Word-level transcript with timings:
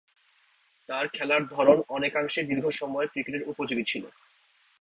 তার 0.89 1.05
খেলার 1.07 1.43
ধরন 1.47 1.77
অনেকাংশেই 1.89 2.47
দীর্ঘ 2.47 2.65
সময়ের 2.71 3.11
ক্রিকেটের 3.11 3.47
উপযোগী 3.47 3.83
ছিল। 3.83 4.03